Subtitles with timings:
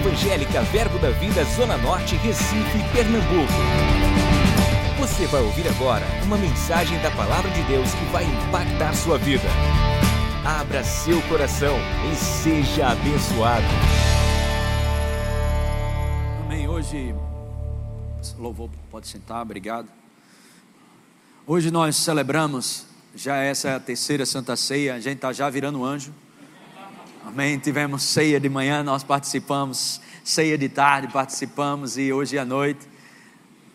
[0.00, 3.52] Evangélica Verbo da Vida Zona Norte, Recife, Pernambuco.
[4.98, 9.44] Você vai ouvir agora uma mensagem da Palavra de Deus que vai impactar sua vida.
[10.42, 11.76] Abra seu coração
[12.10, 13.66] e seja abençoado.
[16.46, 16.66] Amém.
[16.66, 17.14] Hoje,
[18.38, 19.88] louvor, pode sentar, obrigado.
[21.46, 25.84] Hoje nós celebramos, já essa é a terceira Santa Ceia, a gente está já virando
[25.84, 26.10] anjo.
[27.22, 27.58] Amém.
[27.58, 32.88] Tivemos ceia de manhã, nós participamos, ceia de tarde participamos e hoje à noite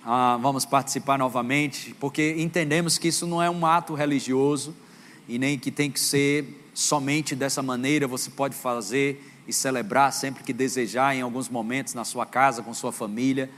[0.03, 4.76] ah, vamos participar novamente, porque entendemos que isso não é um ato religioso
[5.27, 8.08] e nem que tem que ser somente dessa maneira.
[8.08, 12.73] Você pode fazer e celebrar sempre que desejar, em alguns momentos na sua casa, com
[12.73, 13.50] sua família.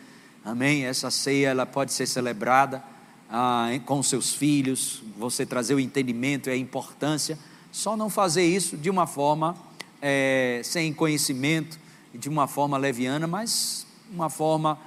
[0.44, 0.84] Amém.
[0.84, 2.84] Essa ceia ela pode ser celebrada
[3.30, 5.02] ah, com seus filhos.
[5.18, 7.40] Você trazer o entendimento e a importância.
[7.72, 9.56] Só não fazer isso de uma forma
[10.02, 11.80] é, sem conhecimento,
[12.14, 14.80] de uma forma leviana, mas uma forma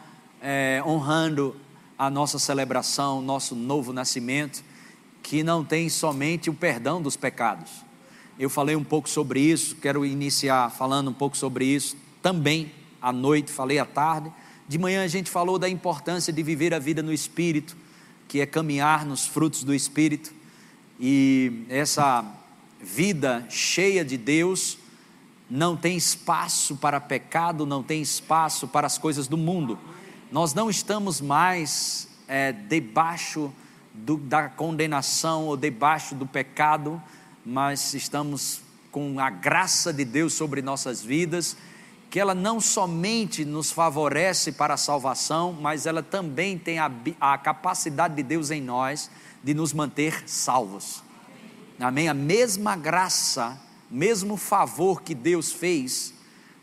[0.43, 1.57] é, honrando
[1.99, 4.65] a nossa celebração, nosso novo nascimento,
[5.23, 7.71] que não tem somente o perdão dos pecados.
[8.39, 13.13] Eu falei um pouco sobre isso, quero iniciar falando um pouco sobre isso também à
[13.13, 14.33] noite, falei à tarde.
[14.67, 17.77] De manhã a gente falou da importância de viver a vida no Espírito,
[18.27, 20.33] que é caminhar nos frutos do Espírito.
[20.99, 22.25] E essa
[22.81, 24.79] vida cheia de Deus
[25.51, 29.77] não tem espaço para pecado, não tem espaço para as coisas do mundo.
[30.31, 33.53] Nós não estamos mais é, debaixo
[33.93, 37.03] do, da condenação ou debaixo do pecado,
[37.45, 38.61] mas estamos
[38.93, 41.57] com a graça de Deus sobre nossas vidas,
[42.09, 46.91] que ela não somente nos favorece para a salvação, mas ela também tem a,
[47.21, 49.11] a capacidade de Deus em nós
[49.43, 51.03] de nos manter salvos.
[51.79, 52.09] Amém?
[52.09, 53.59] A mesma graça
[53.91, 56.15] mesmo favor que Deus fez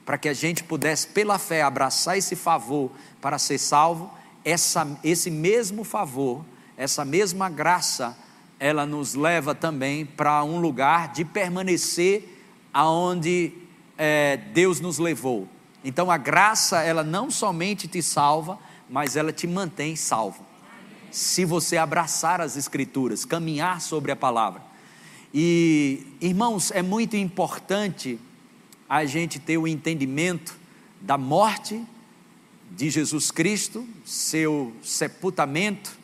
[0.06, 4.09] para que a gente pudesse, pela fé, abraçar esse favor para ser salvo,
[4.46, 6.46] essa, esse mesmo favor,
[6.78, 8.18] essa mesma graça,
[8.57, 12.41] ela nos leva também para um lugar de permanecer
[12.74, 13.52] aonde
[13.97, 15.46] é, Deus nos levou.
[15.84, 18.57] Então a graça, ela não somente te salva,
[18.90, 20.46] mas ela te mantém salvo.
[21.12, 24.66] Se você abraçar as Escrituras, caminhar sobre a palavra.
[25.40, 28.20] E, irmãos, é muito importante
[28.90, 30.58] a gente ter o entendimento
[31.00, 31.80] da morte
[32.72, 35.96] de Jesus Cristo, seu sepultamento,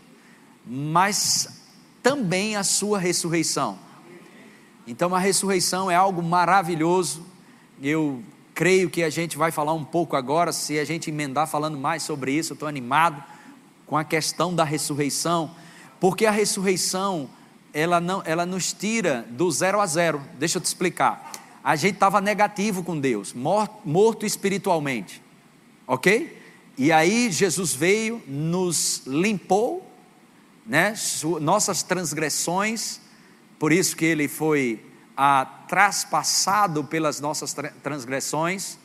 [0.63, 1.63] mas
[2.03, 3.79] também a sua ressurreição.
[4.85, 7.25] Então, a ressurreição é algo maravilhoso.
[7.81, 8.23] Eu
[8.53, 12.03] creio que a gente vai falar um pouco agora, se a gente emendar falando mais
[12.03, 13.23] sobre isso, eu estou animado
[13.87, 15.49] com a questão da ressurreição,
[15.99, 17.27] porque a ressurreição
[17.73, 20.21] ela, não, ela nos tira do zero a zero.
[20.37, 21.31] Deixa eu te explicar.
[21.63, 25.21] A gente estava negativo com Deus, morto, morto espiritualmente,
[25.87, 26.41] ok?
[26.77, 29.89] E aí Jesus veio, nos limpou,
[30.65, 30.93] né?
[31.41, 32.99] Nossas transgressões,
[33.57, 34.85] por isso que ele foi
[35.15, 38.77] ah, traspassado pelas nossas transgressões,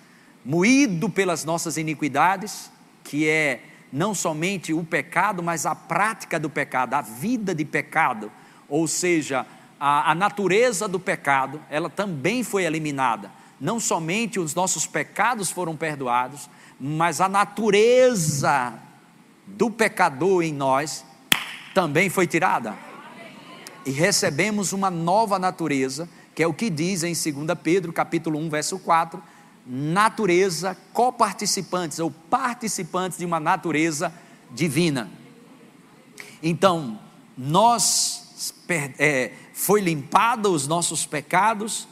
[0.44, 2.70] moído pelas nossas iniquidades,
[3.02, 3.60] que é
[3.92, 8.30] não somente o pecado, mas a prática do pecado, a vida de pecado
[8.68, 9.46] ou seja,
[9.78, 13.30] a, a natureza do pecado, ela também foi eliminada.
[13.60, 18.74] Não somente os nossos pecados foram perdoados, mas a natureza
[19.46, 21.04] do pecador em nós
[21.74, 22.76] também foi tirada.
[23.86, 28.50] E recebemos uma nova natureza, que é o que diz em 2 Pedro, capítulo 1,
[28.50, 29.22] verso 4,
[29.66, 34.12] natureza coparticipantes ou participantes de uma natureza
[34.50, 35.10] divina.
[36.42, 36.98] Então,
[37.36, 38.17] nós
[38.98, 41.88] é, foi limpado os nossos pecados,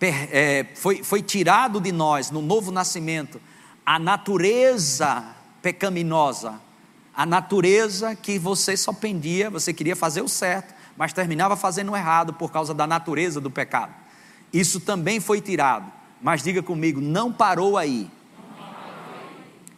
[0.00, 3.40] é, foi, foi tirado de nós no novo nascimento
[3.84, 5.24] a natureza
[5.60, 6.60] pecaminosa,
[7.14, 11.96] a natureza que você só pendia, você queria fazer o certo, mas terminava fazendo o
[11.96, 13.92] errado por causa da natureza do pecado.
[14.52, 15.90] Isso também foi tirado,
[16.22, 18.10] mas diga comigo, não parou aí.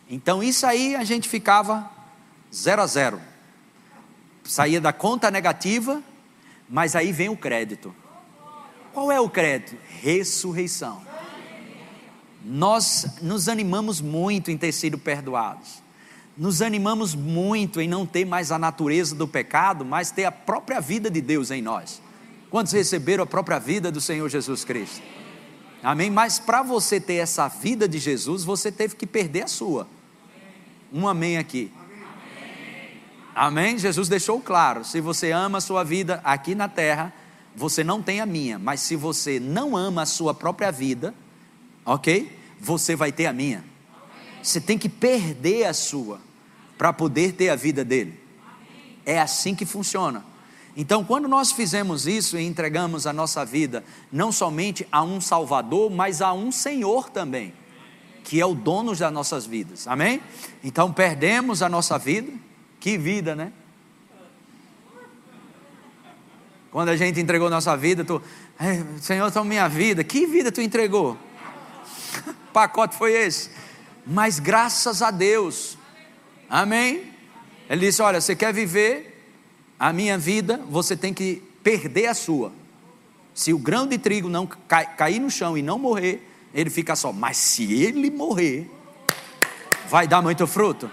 [0.08, 1.90] Então isso aí a gente ficava
[2.52, 3.31] zero a zero
[4.44, 6.02] saía da conta negativa,
[6.68, 7.94] mas aí vem o crédito.
[8.92, 9.76] Qual é o crédito?
[10.00, 11.02] Ressurreição.
[12.44, 15.82] Nós nos animamos muito em ter sido perdoados.
[16.36, 20.80] Nos animamos muito em não ter mais a natureza do pecado, mas ter a própria
[20.80, 22.00] vida de Deus em nós.
[22.50, 25.02] Quantos receberam a própria vida do Senhor Jesus Cristo?
[25.82, 26.10] Amém?
[26.10, 29.86] Mas para você ter essa vida de Jesus, você teve que perder a sua.
[30.92, 31.72] Um amém aqui.
[33.34, 33.78] Amém?
[33.78, 37.12] Jesus deixou claro: se você ama a sua vida aqui na terra,
[37.54, 41.14] você não tem a minha, mas se você não ama a sua própria vida,
[41.84, 42.38] ok?
[42.60, 43.64] Você vai ter a minha.
[44.42, 46.20] Você tem que perder a sua
[46.76, 48.18] para poder ter a vida dele.
[49.04, 50.24] É assim que funciona.
[50.76, 55.90] Então, quando nós fizemos isso e entregamos a nossa vida não somente a um Salvador,
[55.90, 57.52] mas a um Senhor também,
[58.24, 59.86] que é o dono das nossas vidas.
[59.86, 60.22] Amém?
[60.64, 62.32] Então, perdemos a nossa vida.
[62.82, 63.52] Que vida, né?
[66.72, 68.20] Quando a gente entregou nossa vida, tu,
[69.00, 70.02] Senhor, toma minha vida.
[70.02, 71.16] Que vida tu entregou?
[72.52, 73.50] pacote foi esse?
[74.04, 75.78] Mas graças a Deus,
[76.50, 77.04] amém?
[77.70, 79.32] Ele disse: Olha, você quer viver
[79.78, 82.52] a minha vida, você tem que perder a sua.
[83.32, 86.96] Se o grão de trigo não cai, cair no chão e não morrer, ele fica
[86.96, 87.12] só.
[87.12, 88.68] Mas se ele morrer,
[89.88, 90.90] vai dar muito fruto.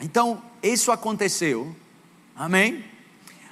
[0.00, 1.74] Então, isso aconteceu.
[2.34, 2.84] Amém?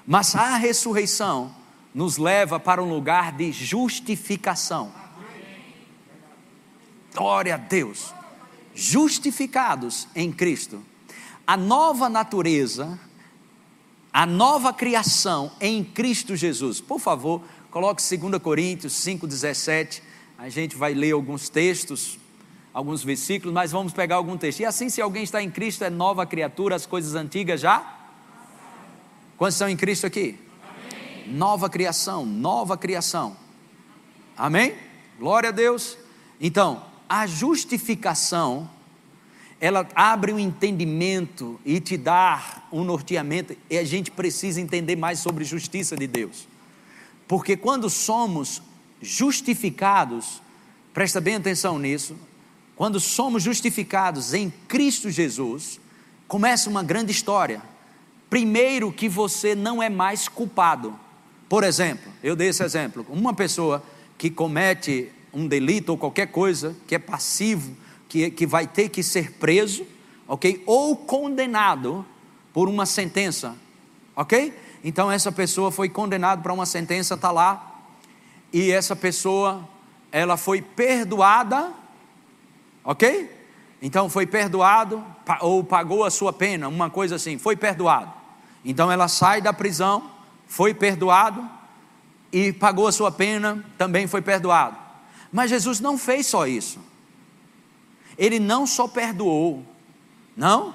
[0.06, 1.55] Mas a ressurreição
[1.94, 4.93] nos leva para um lugar de justificação.
[7.14, 8.12] Glória a Deus.
[8.75, 10.82] Justificados em Cristo.
[11.46, 12.99] A nova natureza
[14.14, 16.81] a nova criação em Cristo Jesus.
[16.81, 20.00] Por favor, coloque 2 Coríntios 5,17.
[20.38, 22.17] A gente vai ler alguns textos,
[22.75, 24.59] alguns versículos, mas vamos pegar algum texto.
[24.61, 28.00] E assim, se alguém está em Cristo, é nova criatura, as coisas antigas já.
[29.38, 30.37] Quantos estão em Cristo aqui?
[30.61, 31.29] Amém.
[31.29, 33.37] Nova criação, nova criação.
[34.37, 34.75] Amém?
[35.19, 35.97] Glória a Deus.
[36.41, 38.69] Então, a justificação
[39.61, 45.21] ela abre um entendimento e te dá um norteamento, e a gente precisa entender mais
[45.21, 46.49] sobre justiça de Deus.
[47.26, 48.61] Porque quando somos
[49.00, 50.43] justificados,
[50.93, 52.17] presta bem atenção nisso,
[52.76, 55.81] quando somos justificados em Cristo Jesus,
[56.26, 57.62] começa uma grande história.
[58.29, 60.99] Primeiro, que você não é mais culpado.
[61.49, 63.82] Por exemplo, eu dei esse exemplo: uma pessoa
[64.19, 67.76] que comete um delito ou qualquer coisa, que é passivo
[68.15, 69.85] que, que vai ter que ser preso,
[70.29, 70.62] ok?
[70.67, 72.06] Ou condenado
[72.53, 73.56] por uma sentença,
[74.15, 74.56] ok?
[74.85, 77.82] Então essa pessoa foi condenada para uma sentença, está lá,
[78.53, 79.69] e essa pessoa,
[80.12, 81.73] ela foi perdoada,
[82.84, 83.31] ok?
[83.81, 85.04] Então foi perdoado,
[85.40, 88.12] ou pagou a sua pena, uma coisa assim, foi perdoado.
[88.64, 90.10] Então ela sai da prisão,
[90.46, 91.48] foi perdoado,
[92.32, 94.76] e pagou a sua pena, também foi perdoado.
[95.32, 96.78] Mas Jesus não fez só isso.
[98.19, 99.64] Ele não só perdoou,
[100.37, 100.75] não,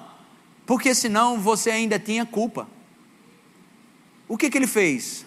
[0.66, 2.68] porque senão você ainda tinha culpa.
[4.28, 5.26] O que, que ele fez?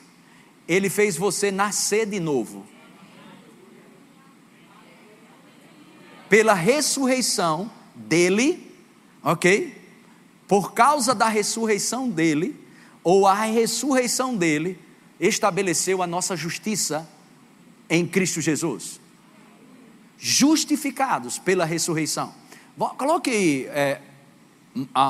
[0.69, 2.65] Ele fez você nascer de novo.
[6.33, 8.75] Pela ressurreição dele,
[9.23, 9.79] ok?
[10.49, 12.59] Por causa da ressurreição dele,
[13.05, 14.79] ou a ressurreição dele,
[15.21, 17.07] estabeleceu a nossa justiça
[17.91, 18.99] em Cristo Jesus
[20.17, 22.33] justificados pela ressurreição.
[22.97, 24.01] Coloque é,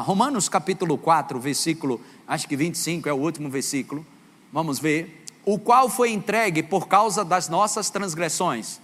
[0.04, 4.04] Romanos capítulo 4, versículo, acho que 25 é o último versículo.
[4.52, 5.24] Vamos ver.
[5.44, 8.81] O qual foi entregue por causa das nossas transgressões.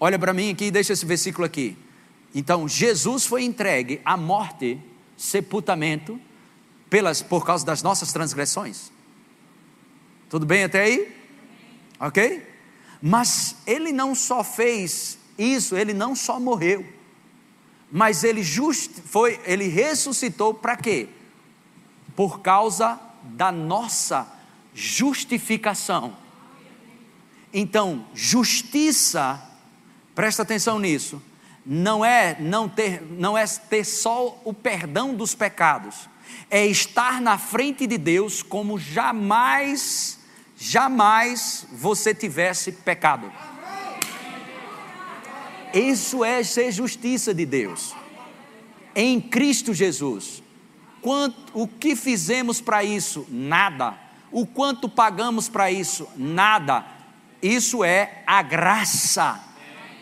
[0.00, 1.76] Olha para mim aqui, deixa esse versículo aqui.
[2.34, 4.78] Então, Jesus foi entregue à morte,
[5.16, 6.20] sepultamento,
[6.88, 8.92] pelas, por causa das nossas transgressões.
[10.28, 11.16] Tudo bem até aí?
[11.98, 12.46] Ok?
[13.00, 16.86] Mas ele não só fez isso, ele não só morreu,
[17.90, 21.08] mas ele just, foi, ele ressuscitou para quê?
[22.14, 24.26] Por causa da nossa
[24.74, 26.16] justificação.
[27.52, 29.42] Então, justiça,
[30.18, 31.22] presta atenção nisso,
[31.64, 36.08] não é não ter, não é ter só o perdão dos pecados,
[36.50, 40.18] é estar na frente de Deus como jamais,
[40.56, 43.32] jamais você tivesse pecado.
[45.72, 47.94] Isso é ser justiça de Deus.
[48.96, 50.42] Em Cristo Jesus.
[51.00, 53.24] Quanto, o que fizemos para isso?
[53.28, 53.94] Nada.
[54.32, 56.08] O quanto pagamos para isso?
[56.16, 56.84] Nada.
[57.40, 59.47] Isso é a graça,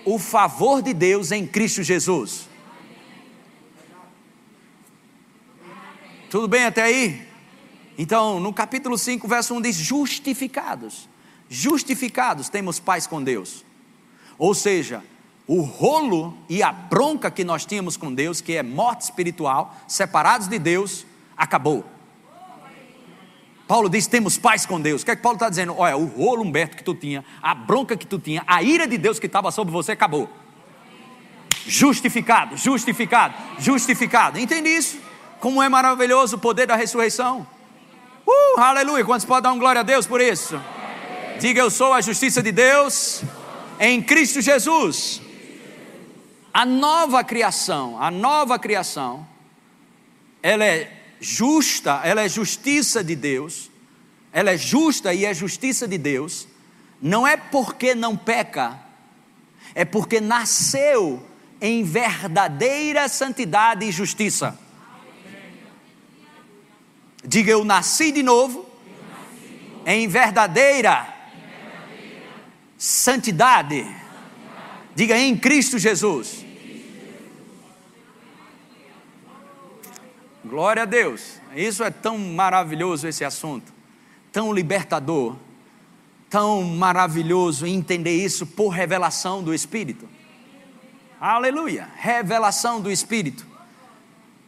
[0.06, 2.48] o favor de Deus em Cristo Jesus.
[6.30, 7.26] Tudo bem até aí?
[7.98, 11.08] Então, no capítulo 5, verso 1 diz: justificados.
[11.48, 13.64] Justificados, temos paz com Deus.
[14.38, 15.02] Ou seja,
[15.46, 20.48] o rolo e a bronca que nós tínhamos com Deus, que é morte espiritual, separados
[20.48, 21.04] de Deus,
[21.36, 21.84] acabou.
[23.66, 25.02] Paulo diz: temos paz com Deus.
[25.02, 25.74] O que é que Paulo está dizendo?
[25.76, 28.96] Olha, o rolo Humberto que tu tinha, a bronca que tu tinha, a ira de
[28.96, 30.28] Deus que estava sobre você acabou.
[31.66, 34.38] Justificado, justificado, justificado.
[34.38, 34.98] Entende isso?
[35.40, 37.46] Como é maravilhoso o poder da ressurreição.
[38.26, 39.04] Uh, aleluia.
[39.04, 40.60] Quantos podem dar um glória a Deus por isso?
[41.40, 43.22] Diga: Eu sou a justiça de Deus
[43.80, 45.20] em Cristo Jesus.
[46.54, 49.26] A nova criação, a nova criação,
[50.42, 53.70] ela é justa, ela é justiça de Deus,
[54.32, 56.46] ela é justa e é justiça de Deus,
[57.00, 58.78] não é porque não peca,
[59.74, 61.26] é porque nasceu
[61.60, 64.58] em verdadeira santidade e justiça.
[67.24, 68.68] Diga eu nasci de novo,
[69.84, 71.06] em verdadeira,
[72.78, 73.86] santidade.
[74.94, 76.45] Diga em Cristo Jesus.
[80.48, 81.40] Glória a Deus.
[81.56, 83.72] Isso é tão maravilhoso esse assunto,
[84.30, 85.34] tão libertador,
[86.30, 90.08] tão maravilhoso entender isso por revelação do Espírito.
[91.20, 91.88] Aleluia!
[91.96, 93.44] Revelação do Espírito.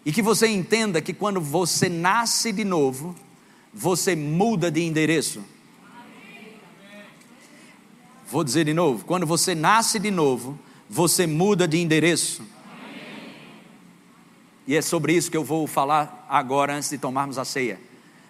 [0.05, 3.17] E que você entenda que quando você nasce de novo,
[3.75, 5.45] você muda de endereço.
[8.31, 10.57] Vou dizer de novo: quando você nasce de novo,
[10.89, 12.43] você muda de endereço.
[14.69, 17.81] E é sobre isso que eu vou falar agora, antes de tomarmos a ceia.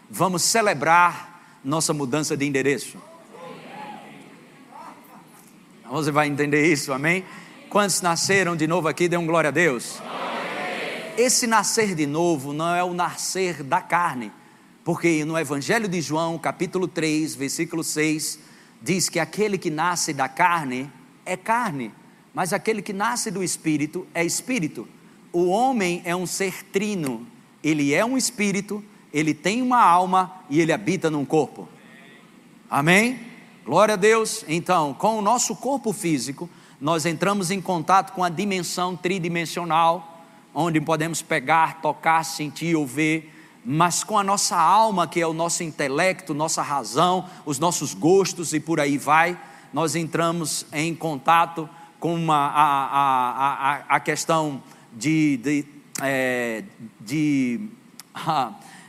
[0.09, 2.97] Vamos celebrar nossa mudança de endereço.
[5.91, 7.25] Você vai entender isso, amém?
[7.69, 10.01] Quantos nasceram de novo aqui, dê um glória a Deus.
[11.17, 14.31] Esse nascer de novo não é o nascer da carne,
[14.85, 18.39] porque no Evangelho de João, capítulo 3, versículo 6,
[18.81, 20.89] diz que aquele que nasce da carne
[21.27, 21.93] é carne,
[22.33, 24.87] mas aquele que nasce do espírito é espírito
[25.33, 27.27] o homem é um ser trino,
[27.63, 31.69] ele é um espírito, ele tem uma alma e ele habita num corpo.
[32.71, 33.21] Amém?
[33.65, 34.45] Glória a Deus.
[34.49, 36.49] Então, com o nosso corpo físico,
[36.81, 40.23] nós entramos em contato com a dimensão tridimensional,
[40.55, 45.33] onde podemos pegar, tocar, sentir ou ver, mas com a nossa alma, que é o
[45.33, 49.39] nosso intelecto, nossa razão, os nossos gostos e por aí vai,
[49.73, 51.69] nós entramos em contato
[52.01, 54.63] com uma, a, a, a, a questão
[54.99, 55.65] de, de,
[56.03, 56.65] é,
[57.01, 57.61] de,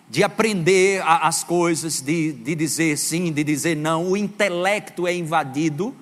[0.09, 4.09] de aprender as coisas, de, de dizer sim, de dizer não.
[4.11, 5.95] O intelecto é invadido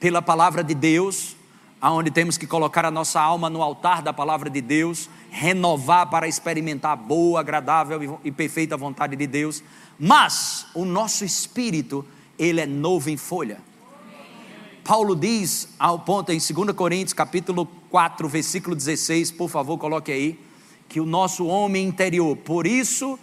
[0.00, 1.36] pela palavra de Deus,
[1.80, 6.26] aonde temos que colocar a nossa alma no altar da palavra de Deus, renovar para
[6.26, 9.62] experimentar a boa, agradável e perfeita vontade de Deus.
[9.98, 12.04] Mas o nosso espírito,
[12.36, 13.58] ele é novo em folha.
[14.84, 20.38] Paulo diz ao ponto em 2 Coríntios capítulo 4, versículo 16, por favor, coloque aí,
[20.88, 23.18] que o nosso homem interior, por isso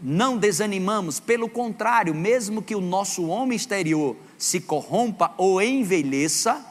[0.00, 6.64] não desanimamos, pelo contrário, mesmo que o nosso homem exterior se corrompa ou envelheça,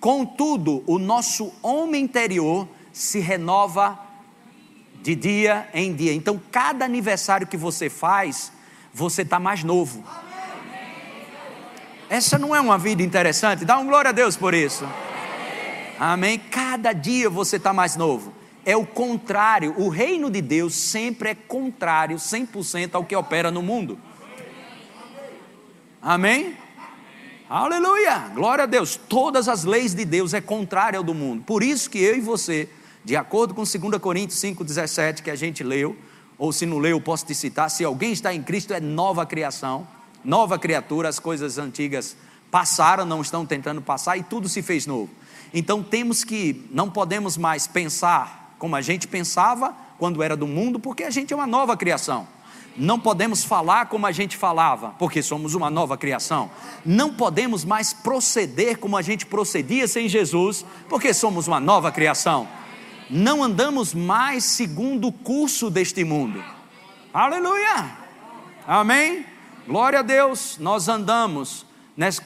[0.00, 3.98] contudo, o nosso homem interior se renova
[5.02, 6.12] de dia em dia.
[6.12, 8.52] Então, cada aniversário que você faz,
[8.92, 10.04] você está mais novo.
[12.12, 13.64] Essa não é uma vida interessante?
[13.64, 14.86] Dá um glória a Deus por isso.
[15.98, 16.38] Amém?
[16.38, 18.34] Cada dia você está mais novo.
[18.66, 19.74] É o contrário.
[19.78, 23.98] O reino de Deus sempre é contrário 100% ao que opera no mundo.
[26.02, 26.54] Amém?
[27.48, 28.30] Aleluia!
[28.34, 29.00] Glória a Deus.
[29.08, 31.42] Todas as leis de Deus é contrária ao do mundo.
[31.44, 32.68] Por isso que eu e você,
[33.02, 35.96] de acordo com 2 Coríntios 5,17 que a gente leu,
[36.36, 39.88] ou se não leu, posso te citar, se alguém está em Cristo é nova criação
[40.24, 42.16] nova criatura, as coisas antigas
[42.50, 45.10] passaram, não estão tentando passar e tudo se fez novo.
[45.54, 50.78] Então temos que, não podemos mais pensar como a gente pensava quando era do mundo,
[50.78, 52.26] porque a gente é uma nova criação.
[52.76, 56.50] Não podemos falar como a gente falava, porque somos uma nova criação.
[56.84, 62.48] Não podemos mais proceder como a gente procedia sem Jesus, porque somos uma nova criação.
[63.10, 66.42] Não andamos mais segundo o curso deste mundo.
[67.12, 67.90] Aleluia!
[68.66, 69.31] Amém?
[69.64, 71.64] Glória a Deus, nós andamos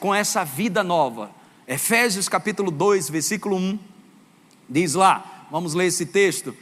[0.00, 1.31] com essa vida nova.
[1.69, 3.78] Efésios capítulo 2, versículo 1,
[4.66, 6.57] diz lá, vamos ler esse texto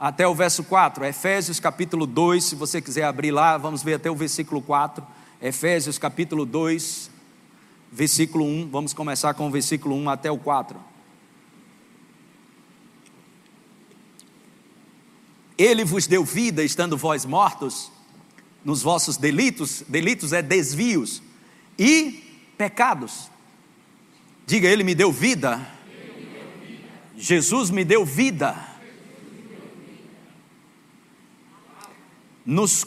[0.00, 1.04] até o verso 4.
[1.04, 5.06] Efésios capítulo 2, se você quiser abrir lá, vamos ver até o versículo 4.
[5.40, 7.08] Efésios capítulo 2,
[7.92, 10.76] versículo 1, vamos começar com o versículo 1 até o 4.
[15.56, 17.94] Ele vos deu vida, estando vós mortos
[18.66, 21.22] nos vossos delitos, delitos é desvios
[21.78, 23.30] e pecados.
[24.44, 25.64] Diga, Ele me deu vida.
[27.16, 28.56] Jesus me deu vida.
[32.44, 32.84] Nos,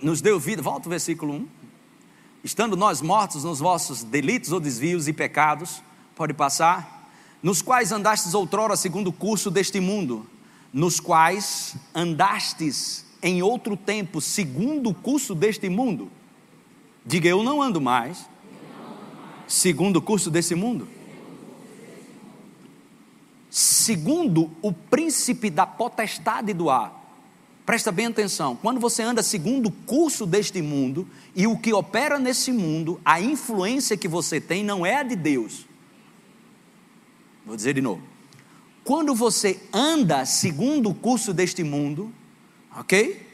[0.00, 0.62] nos deu vida.
[0.62, 1.48] Volta o versículo 1.
[2.44, 5.82] Estando nós mortos nos vossos delitos ou desvios e pecados,
[6.14, 7.10] pode passar,
[7.42, 10.24] nos quais andastes outrora segundo o curso deste mundo,
[10.72, 16.10] nos quais andastes em outro tempo, segundo o curso deste mundo.
[17.04, 18.28] Diga, eu não ando mais,
[19.46, 20.88] segundo o curso desse mundo.
[23.56, 26.92] segundo o príncipe da potestade do ar.
[27.64, 32.18] Presta bem atenção, quando você anda segundo o curso deste mundo e o que opera
[32.18, 35.66] nesse mundo, a influência que você tem não é a de Deus.
[37.46, 38.02] Vou dizer de novo.
[38.84, 42.12] Quando você anda segundo o curso deste mundo,
[42.76, 43.26] ok?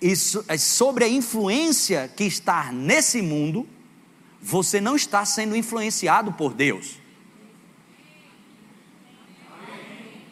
[0.00, 3.66] Isso é sobre a influência que está nesse mundo,
[4.40, 6.98] você não está sendo influenciado por Deus.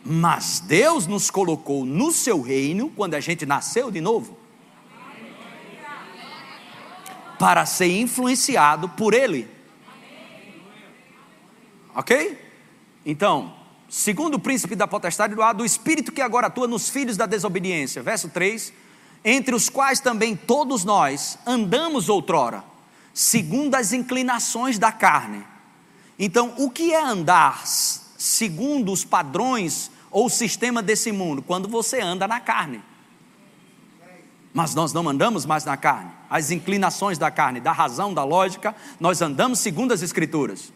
[0.05, 4.39] Mas Deus nos colocou no seu reino quando a gente nasceu de novo.
[7.39, 9.49] Para ser influenciado por Ele.
[11.95, 12.39] Ok?
[13.05, 13.55] Então,
[13.95, 17.27] segundo o príncipe da potestade do ar, do espírito que agora atua nos filhos da
[17.27, 18.03] desobediência.
[18.03, 18.73] Verso 3:
[19.25, 22.65] Entre os quais também todos nós andamos outrora,
[23.13, 25.45] segundo as inclinações da carne.
[26.19, 31.41] Então, o que é andar segundo os padrões ou o sistema desse mundo?
[31.41, 32.83] Quando você anda na carne.
[34.53, 36.11] Mas nós não andamos mais na carne.
[36.29, 40.73] As inclinações da carne, da razão, da lógica, nós andamos segundo as Escrituras.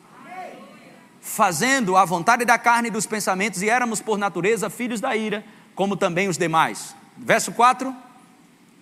[1.28, 5.44] Fazendo a vontade da carne e dos pensamentos, e éramos por natureza filhos da ira,
[5.74, 6.96] como também os demais.
[7.18, 7.94] Verso 4.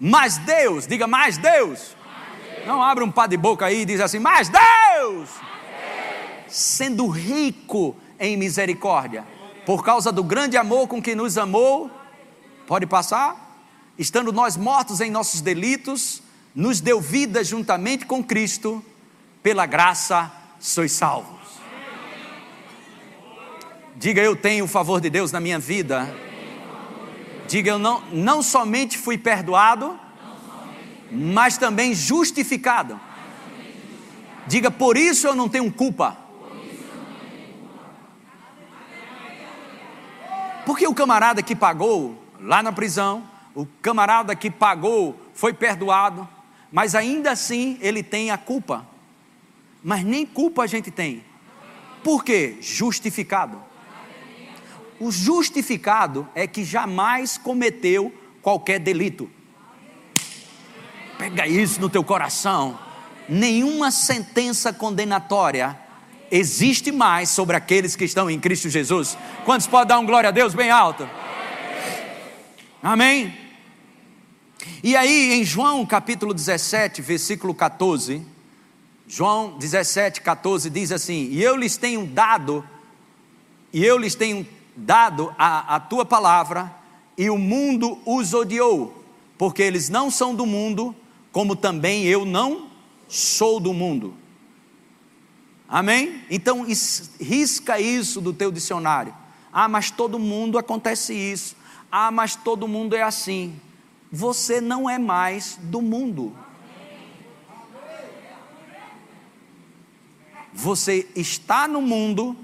[0.01, 1.97] Mas Deus, diga mais Deus.
[2.65, 5.29] Não abre um pá de boca aí e diz assim, mas Deus,
[6.49, 9.25] sendo rico em misericórdia
[9.67, 11.91] por causa do grande amor com que nos amou,
[12.67, 13.61] pode passar?
[13.99, 16.23] Estando nós mortos em nossos delitos,
[16.55, 18.85] nos deu vida juntamente com Cristo,
[19.43, 21.36] pela graça sois salvos.
[23.99, 26.15] Diga eu tenho o favor de Deus na minha vida.
[27.49, 29.99] Diga eu não, não somente fui perdoado,
[31.11, 33.01] mas também justificado.
[34.47, 36.17] Diga por isso eu não tenho culpa.
[40.67, 46.29] Porque o camarada que pagou lá na prisão, o camarada que pagou foi perdoado,
[46.71, 48.87] mas ainda assim ele tem a culpa.
[49.83, 51.25] Mas nem culpa a gente tem.
[52.05, 52.59] Por quê?
[52.61, 53.66] Justificado.
[54.99, 59.31] O justificado é que jamais cometeu qualquer delito.
[61.19, 62.79] Pega isso no teu coração.
[63.29, 65.79] Nenhuma sentença condenatória
[66.31, 69.17] existe mais sobre aqueles que estão em Cristo Jesus.
[69.45, 71.09] Quantos podem dar um glória a Deus bem alto?
[72.83, 73.35] Amém?
[74.83, 78.25] E aí, em João capítulo 17, versículo 14,
[79.09, 82.65] João 17, 14 diz assim: E eu lhes tenho dado,
[83.73, 86.73] e eu lhes tenho dado a, a tua palavra,
[87.17, 89.05] e o mundo os odiou,
[89.39, 90.95] porque eles não são do mundo,
[91.33, 92.69] como também eu não
[93.09, 94.15] sou do mundo.
[95.69, 96.23] Amém?
[96.31, 96.65] Então
[97.21, 99.15] risca isso do teu dicionário.
[99.53, 101.57] Ah, mas todo mundo acontece isso.
[101.91, 103.59] Ah, mas todo mundo é assim.
[104.13, 106.37] Você não é mais do mundo.
[110.53, 112.37] Você está no mundo,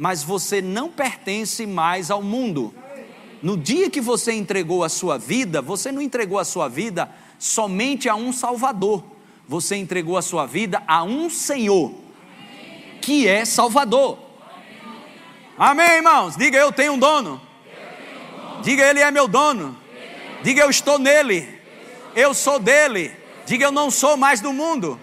[0.00, 2.74] mas você não pertence mais ao mundo.
[3.42, 8.08] No dia que você entregou a sua vida, você não entregou a sua vida somente
[8.08, 9.04] a um Salvador,
[9.46, 11.92] você entregou a sua vida a um Senhor
[13.02, 14.18] que é Salvador.
[15.58, 16.34] Amém, irmãos?
[16.34, 17.38] Diga eu tenho um dono.
[18.62, 19.76] Diga ele é meu dono.
[20.42, 21.46] Diga eu estou nele.
[22.16, 23.12] Eu sou dele.
[23.44, 24.98] Diga eu não sou mais do mundo.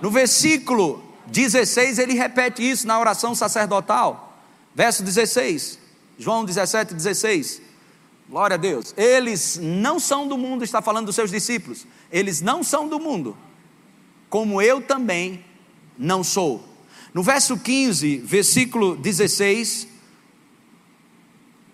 [0.00, 4.38] No versículo 16 ele repete isso na oração sacerdotal.
[4.74, 5.78] Verso 16.
[6.18, 7.62] João 17, 16.
[8.28, 8.94] Glória a Deus.
[8.96, 11.86] Eles não são do mundo, está falando dos seus discípulos.
[12.10, 13.36] Eles não são do mundo,
[14.28, 15.44] como eu também
[15.98, 16.68] não sou.
[17.12, 19.88] No verso 15, versículo 16,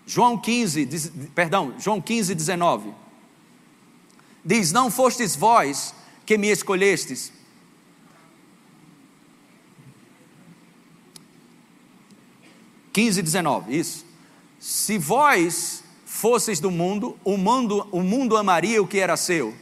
[0.06, 0.86] João 15,
[1.34, 2.92] perdão, João 15, 19.
[4.44, 5.94] Diz: Não fostes vós
[6.24, 7.32] que me escolhestes.
[12.98, 14.04] Quinze, 19, isso.
[14.58, 19.54] Se vós fosseis do mundo, o mundo, o mundo amaria o que era seu.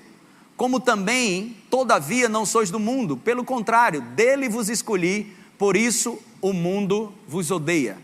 [0.57, 6.55] Como também, todavia, não sois do mundo, pelo contrário, dele vos escolhi por isso o
[6.55, 7.99] mundo vos odeia.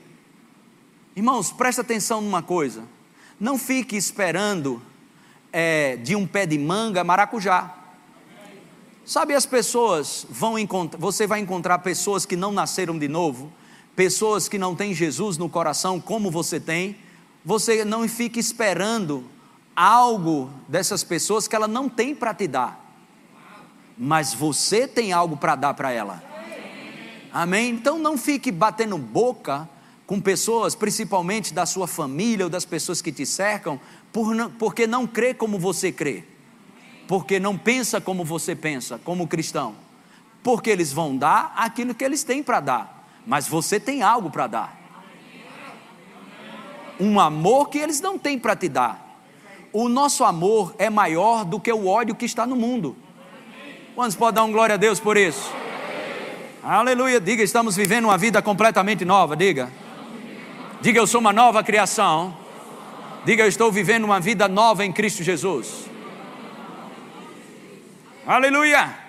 [1.16, 2.82] Irmãos, presta atenção numa coisa:
[3.40, 4.82] não fique esperando
[5.50, 7.74] é, de um pé de manga maracujá.
[9.02, 13.50] Sabe, as pessoas vão encontrar, você vai encontrar pessoas que não nasceram de novo,
[13.94, 16.96] pessoas que não têm Jesus no coração como você tem.
[17.44, 19.24] Você não fique esperando
[19.74, 22.78] algo dessas pessoas que ela não tem para te dar,
[23.96, 26.22] mas você tem algo para dar para ela.
[27.32, 27.70] Amém?
[27.70, 29.68] Então não fique batendo boca
[30.06, 33.80] com pessoas, principalmente da sua família ou das pessoas que te cercam,
[34.12, 36.24] por não, porque não crê como você crê,
[37.08, 39.74] porque não pensa como você pensa, como cristão,
[40.42, 44.46] porque eles vão dar aquilo que eles têm para dar, mas você tem algo para
[44.46, 44.80] dar,
[47.00, 49.00] um amor que eles não têm para te dar.
[49.72, 52.96] O nosso amor é maior do que o ódio que está no mundo.
[53.94, 55.50] Quantos podem dar um glória a Deus por isso?
[56.62, 57.20] Aleluia.
[57.20, 59.34] Diga, estamos vivendo uma vida completamente nova.
[59.34, 59.70] Diga.
[60.80, 62.36] Diga, eu sou uma nova criação.
[63.24, 65.90] Diga, eu estou vivendo uma vida nova em Cristo Jesus.
[68.26, 69.01] Aleluia.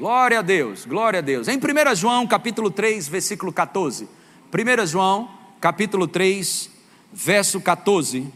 [0.00, 1.46] Glória a Deus, glória a Deus.
[1.46, 4.08] Em 1 João, capítulo 3, versículo 14.
[4.50, 5.28] 1 João,
[5.60, 6.70] capítulo 3,
[7.12, 8.32] verso 14.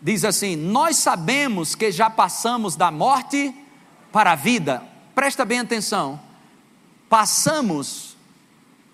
[0.00, 3.52] Diz assim: Nós sabemos que já passamos da morte
[4.12, 4.80] para a vida.
[5.12, 6.20] Presta bem atenção.
[7.08, 8.16] Passamos,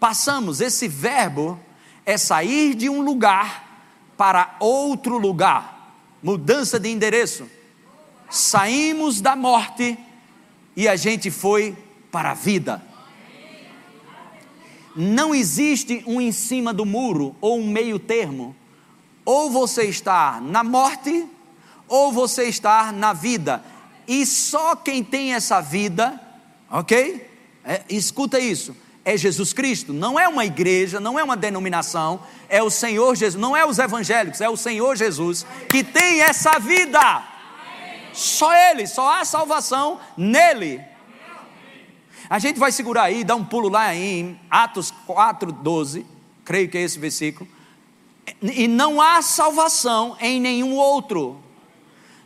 [0.00, 1.61] passamos, esse verbo
[2.07, 7.46] é sair de um lugar para outro lugar, mudança de endereço.
[8.31, 9.98] Saímos da morte
[10.76, 11.76] e a gente foi
[12.11, 12.82] para a vida.
[14.94, 18.54] Não existe um em cima do muro ou um meio termo.
[19.24, 21.26] Ou você está na morte,
[21.88, 23.64] ou você está na vida.
[24.06, 26.20] E só quem tem essa vida,
[26.68, 27.30] ok?
[27.64, 32.62] É, escuta isso é Jesus Cristo, não é uma igreja, não é uma denominação, é
[32.62, 37.32] o Senhor Jesus, não é os evangélicos, é o Senhor Jesus que tem essa vida.
[38.12, 40.81] Só Ele, só há salvação nele.
[42.29, 46.07] A gente vai segurar aí, dar um pulo lá em Atos 4, 12,
[46.44, 47.48] creio que é esse versículo.
[48.40, 51.40] E não há salvação em nenhum outro.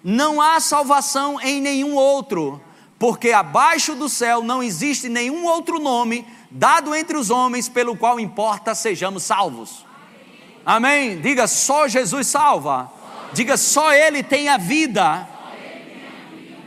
[0.05, 2.61] Não há salvação em nenhum outro,
[2.99, 8.21] porque abaixo do céu não existe nenhum outro nome dado entre os homens, pelo qual
[8.21, 9.85] importa sejamos salvos.
[10.65, 11.21] Amém?
[11.21, 12.93] Diga só Jesus salva.
[13.33, 15.29] Diga só Ele tem a vida.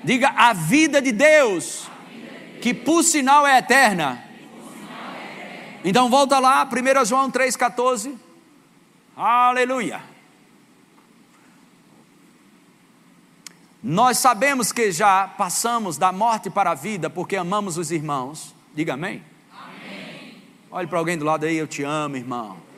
[0.03, 1.89] Diga a vida de Deus,
[2.61, 4.23] que por sinal é eterna.
[5.83, 8.15] Então volta lá, 1 João 3,14.
[9.15, 10.01] Aleluia.
[13.81, 18.53] Nós sabemos que já passamos da morte para a vida porque amamos os irmãos.
[18.73, 19.23] Diga amém.
[20.71, 22.68] Olhe para alguém do lado aí, eu te amo, irmão.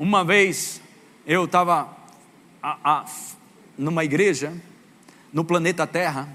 [0.00, 0.80] Uma vez
[1.26, 1.94] eu estava
[3.76, 4.50] numa igreja
[5.30, 6.26] no planeta Terra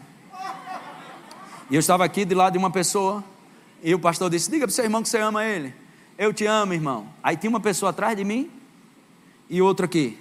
[1.71, 3.23] e eu estava aqui de lado de uma pessoa
[3.81, 5.73] e o pastor disse: Diga para o seu irmão que você ama ele.
[6.15, 7.07] Eu te amo, irmão.
[7.23, 8.51] Aí tinha uma pessoa atrás de mim
[9.49, 10.15] e outra aqui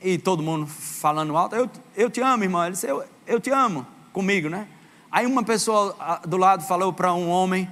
[0.00, 2.62] e todo mundo falando alto, eu, eu te amo, irmão.
[2.62, 4.66] Ele disse, eu, eu te amo, comigo, né?
[5.12, 5.94] Aí uma pessoa
[6.26, 7.68] do lado falou para um homem,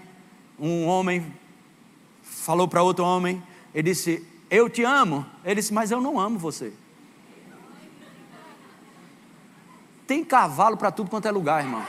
[0.61, 1.35] um homem
[2.23, 3.43] falou para outro homem,
[3.75, 5.27] ele disse, eu te amo.
[5.45, 6.73] Ele disse, mas eu não amo você.
[10.07, 11.83] Tem cavalo para tudo quanto é lugar, irmão.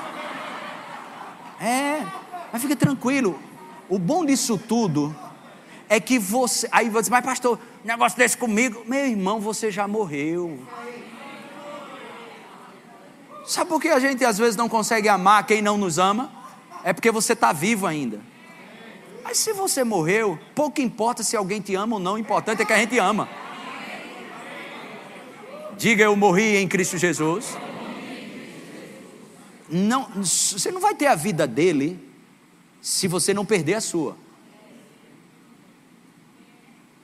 [1.59, 2.05] É,
[2.51, 3.39] mas fica tranquilo.
[3.87, 5.15] O bom disso tudo
[5.87, 6.67] é que você.
[6.71, 8.83] Aí você, mas pastor, negócio desse comigo.
[8.85, 10.59] Meu irmão, você já morreu.
[13.45, 16.31] Sabe por que a gente às vezes não consegue amar quem não nos ama?
[16.83, 18.19] É porque você está vivo ainda.
[19.29, 22.65] Mas se você morreu, pouco importa se alguém te ama ou não, o importante é
[22.65, 23.29] que a gente ama.
[25.77, 27.55] Diga eu morri em Cristo Jesus.
[29.69, 32.03] Não, você não vai ter a vida dele
[32.81, 34.17] se você não perder a sua.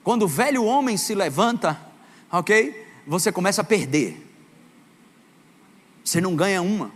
[0.03, 1.79] Quando o velho homem se levanta,
[2.31, 2.87] ok?
[3.05, 4.19] Você começa a perder.
[6.03, 6.91] Você não ganha uma.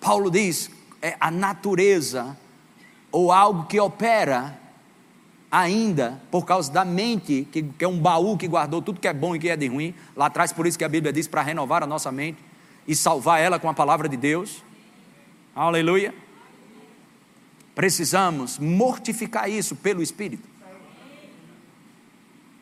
[0.00, 0.70] Paulo diz:
[1.02, 2.38] é a natureza
[3.12, 4.58] ou algo que opera
[5.50, 9.12] ainda por causa da mente, que, que, é um baú que guardou tudo que é
[9.12, 9.94] bom e que é de ruim.
[10.16, 12.38] Lá atrás, por isso que a Bíblia diz para renovar a nossa mente
[12.88, 14.64] e salvar ela com a palavra de Deus.
[15.54, 16.14] Aleluia.
[17.74, 20.52] Precisamos mortificar isso pelo Espírito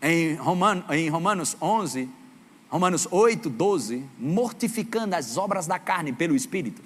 [0.02, 0.38] em,
[0.90, 2.08] em Romanos 11,
[2.68, 6.82] Romanos 8, 12, mortificando as obras da carne pelo Espírito.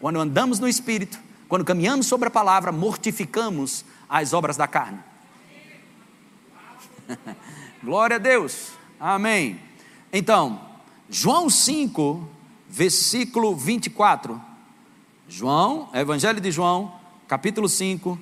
[0.00, 4.98] Quando andamos no Espírito, quando caminhamos sobre a palavra, mortificamos as obras da carne.
[7.82, 9.60] Glória a Deus, amém.
[10.12, 10.60] Então,
[11.08, 12.28] João 5,
[12.68, 14.40] versículo 24.
[15.28, 16.92] João, Evangelho de João,
[17.28, 18.18] capítulo 5,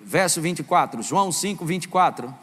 [0.00, 1.02] verso 24.
[1.02, 2.34] João 5, 24.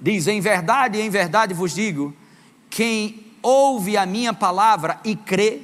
[0.00, 2.14] Diz: Em verdade, em verdade vos digo:
[2.68, 5.62] quem ouve a minha palavra e crê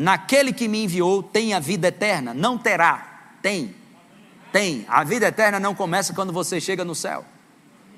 [0.00, 2.32] naquele que me enviou tem a vida eterna.
[2.32, 3.74] Não terá, tem.
[4.50, 4.84] Tem.
[4.88, 7.24] A vida eterna não começa quando você chega no céu.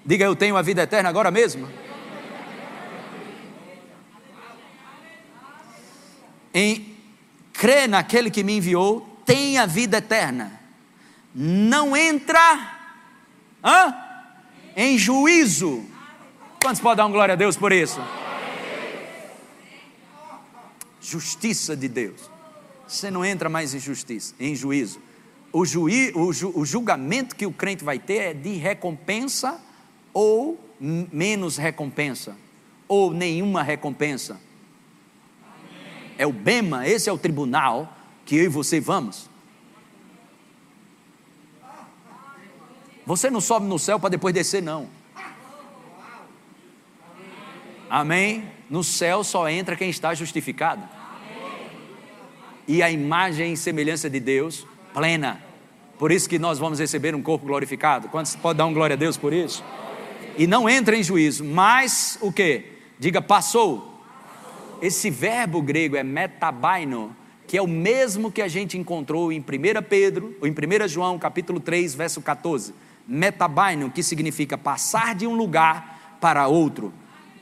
[0.05, 1.69] Diga, eu tenho a vida eterna agora mesmo.
[6.53, 6.97] Em
[7.53, 10.61] crê naquele que me enviou, tem a vida eterna.
[11.35, 12.79] Não entra
[13.65, 13.95] hã?
[14.77, 15.85] em juízo.
[16.61, 18.01] Quantos podem dar um glória a Deus por isso?
[21.03, 22.31] Justiça de Deus.
[22.87, 25.01] Você não entra mais em justiça, em juízo.
[25.53, 29.61] O, juí, o, ju, o julgamento que o crente vai ter é de recompensa
[30.13, 32.37] ou menos recompensa,
[32.89, 34.41] ou nenhuma recompensa.
[36.19, 39.31] É o Bema, esse é o tribunal que eu e você vamos.
[43.05, 44.89] Você não sobe no céu para depois descer, não.
[47.91, 48.51] Amém?
[48.73, 50.89] No céu só entra quem está justificado.
[52.67, 55.45] E a imagem e semelhança de Deus plena.
[55.99, 58.09] Por isso que nós vamos receber um corpo glorificado.
[58.09, 59.63] Quantos pode dar um glória a Deus por isso?
[60.39, 62.65] E não entra em juízo, mas o que?
[62.99, 64.03] Diga passou.
[64.81, 67.15] Esse verbo grego é metabaino,
[67.47, 69.45] que é o mesmo que a gente encontrou em 1
[69.87, 72.73] Pedro, ou em 1 João, capítulo 3, verso 14
[73.07, 76.91] metabaino, que significa passar de um lugar para outro.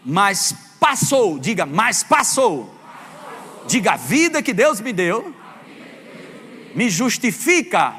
[0.05, 2.75] Mas passou, diga, mas passou.
[3.67, 5.35] Diga, a vida que Deus me deu
[6.75, 7.95] me justifica.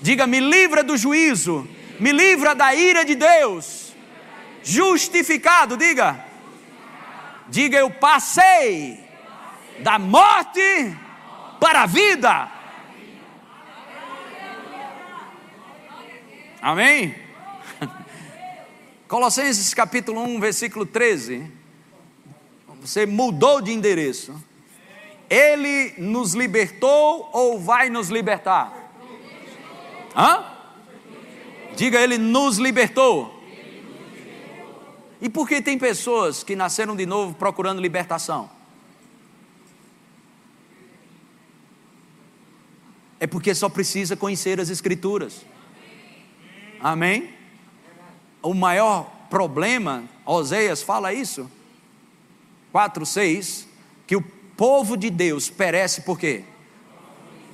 [0.00, 3.92] Diga, me livra do juízo, me livra da ira de Deus.
[4.62, 6.24] Justificado, diga.
[7.48, 9.02] Diga, eu passei
[9.80, 10.96] da morte
[11.58, 12.52] para a vida.
[16.60, 17.14] Amém?
[19.08, 21.57] Colossenses capítulo 1, versículo 13.
[22.88, 24.34] Você mudou de endereço.
[25.28, 28.72] Ele nos libertou ou vai nos libertar?
[30.16, 30.42] Hã?
[31.76, 33.44] Diga, ele nos libertou.
[35.20, 38.50] E por que tem pessoas que nasceram de novo procurando libertação?
[43.20, 45.44] É porque só precisa conhecer as Escrituras.
[46.80, 47.34] Amém?
[48.40, 51.50] O maior problema, Oséias fala isso,
[52.72, 53.66] 4, 6,
[54.06, 54.22] que o
[54.56, 56.44] povo de Deus perece por quê?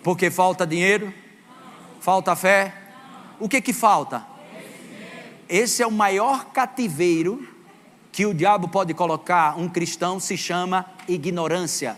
[0.03, 1.12] Porque falta dinheiro?
[2.00, 2.74] Falta fé?
[3.40, 4.27] O que que falta?
[5.48, 7.46] Esse é o maior cativeiro
[8.11, 11.96] que o diabo pode colocar um cristão, se chama ignorância.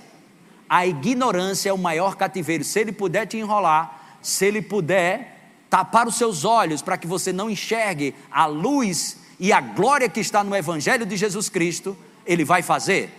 [0.69, 2.65] A ignorância é o maior cativeiro.
[2.65, 7.33] Se ele puder te enrolar, se ele puder tapar os seus olhos para que você
[7.33, 11.97] não enxergue a luz e a glória que está no Evangelho de Jesus Cristo,
[12.27, 13.11] Ele vai fazer,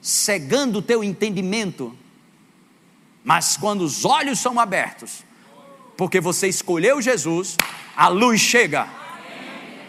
[0.00, 1.96] cegando o teu entendimento.
[3.22, 5.24] Mas quando os olhos são abertos,
[5.96, 7.56] porque você escolheu Jesus,
[7.94, 8.88] a luz chega.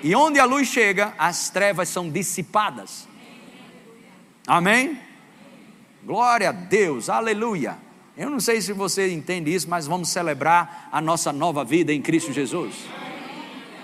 [0.04, 3.08] E onde a luz chega, as trevas são dissipadas.
[4.46, 5.00] Amém?
[6.04, 7.78] Glória a Deus, aleluia.
[8.18, 12.02] Eu não sei se você entende isso, mas vamos celebrar a nossa nova vida em
[12.02, 12.76] Cristo Jesus.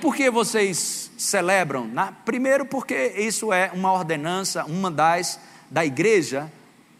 [0.01, 1.89] Por que vocês celebram?
[2.23, 6.51] Primeiro, porque isso é uma ordenança, uma das da igreja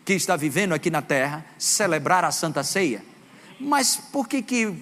[0.03, 3.03] que está vivendo aqui na terra, celebrar a Santa Ceia.
[3.59, 4.73] Mas por que que,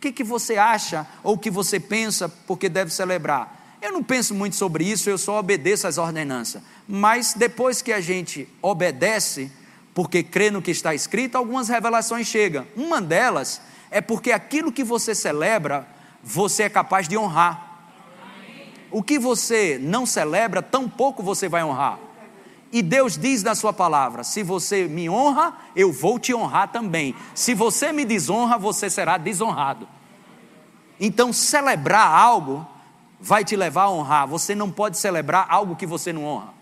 [0.00, 3.76] que, que você acha ou que você pensa porque deve celebrar?
[3.80, 6.62] Eu não penso muito sobre isso, eu só obedeço às ordenanças.
[6.88, 9.50] Mas depois que a gente obedece,
[9.94, 12.66] porque crê no que está escrito, algumas revelações chegam.
[12.76, 15.86] Uma delas é porque aquilo que você celebra,
[16.22, 17.68] você é capaz de honrar.
[18.90, 21.98] O que você não celebra, tão pouco você vai honrar.
[22.72, 27.14] E Deus diz na Sua palavra: se você me honra, eu vou te honrar também.
[27.34, 29.88] Se você me desonra, você será desonrado.
[30.98, 32.66] Então, celebrar algo
[33.20, 34.26] vai te levar a honrar.
[34.28, 36.59] Você não pode celebrar algo que você não honra.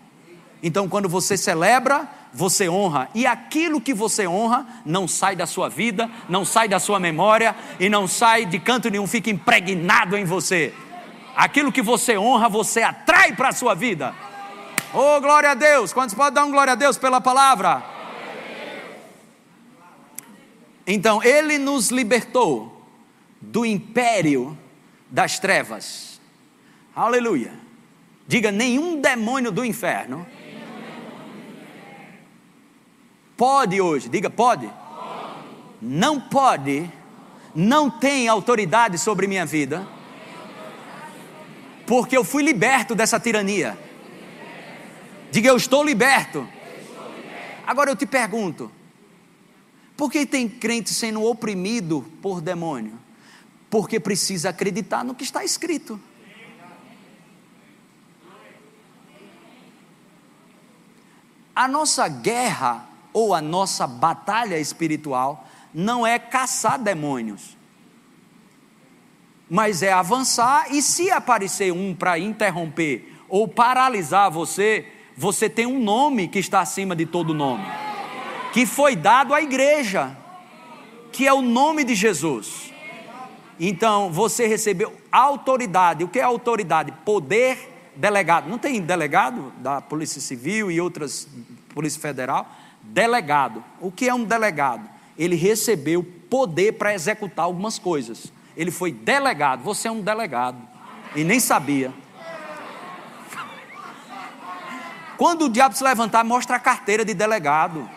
[0.61, 5.69] Então, quando você celebra, você honra, e aquilo que você honra não sai da sua
[5.69, 10.25] vida, não sai da sua memória e não sai de canto nenhum, fica impregnado em
[10.25, 10.73] você.
[11.35, 14.13] Aquilo que você honra, você atrai para a sua vida.
[14.93, 15.93] Oh, glória a Deus!
[15.93, 17.83] Quantos podem dar um glória a Deus pela palavra?
[20.85, 22.85] Então, Ele nos libertou
[23.39, 24.57] do império
[25.09, 26.19] das trevas.
[26.95, 27.53] Aleluia.
[28.27, 30.25] Diga: nenhum demônio do inferno
[33.39, 34.69] Pode hoje, diga pode.
[35.81, 36.91] Não pode,
[37.55, 39.87] não tem autoridade sobre minha vida,
[41.87, 43.79] porque eu fui liberto dessa tirania.
[45.31, 46.45] Diga eu estou liberto
[47.69, 48.71] Agora eu te pergunto:
[49.95, 52.99] por que tem crente sendo oprimido por demônio?
[53.69, 56.01] Porque precisa acreditar no que está escrito.
[61.55, 67.57] A nossa guerra ou a nossa batalha espiritual não é caçar demônios,
[69.49, 75.79] mas é avançar e se aparecer um para interromper ou paralisar você, você tem um
[75.79, 77.65] nome que está acima de todo nome,
[78.53, 80.15] que foi dado à igreja,
[81.11, 82.71] que é o nome de Jesus.
[83.59, 86.03] Então você recebeu autoridade.
[86.03, 86.93] O que é autoridade?
[87.03, 88.49] Poder delegado.
[88.49, 91.27] Não tem delegado da Polícia Civil e outras,
[91.73, 92.49] Polícia Federal?
[92.81, 93.63] Delegado.
[93.79, 94.89] O que é um delegado?
[95.17, 98.31] Ele recebeu poder para executar algumas coisas.
[98.55, 99.63] Ele foi delegado.
[99.63, 100.57] Você é um delegado.
[101.15, 101.93] E nem sabia.
[105.17, 107.89] Quando o diabo se levantar, mostra a carteira de delegado.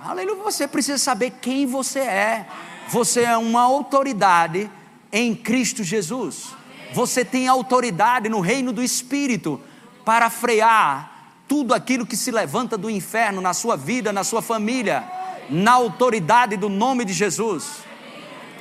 [0.00, 2.48] Aleluia, você precisa saber quem você é.
[2.88, 4.68] Você é uma autoridade
[5.12, 6.55] em Cristo Jesus.
[6.92, 9.60] Você tem autoridade no reino do Espírito
[10.04, 11.16] para frear
[11.48, 15.04] tudo aquilo que se levanta do inferno na sua vida, na sua família,
[15.48, 17.84] na autoridade do nome de Jesus.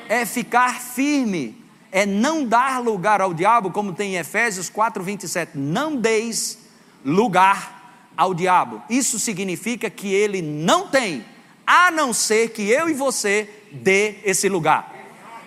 [0.07, 5.57] É ficar firme, é não dar lugar ao diabo, como tem em Efésios 4, 27.
[5.57, 6.59] Não deis
[7.03, 8.81] lugar ao diabo.
[8.89, 11.25] Isso significa que ele não tem,
[11.65, 14.93] a não ser que eu e você dê esse lugar.